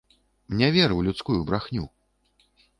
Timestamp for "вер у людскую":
0.77-1.39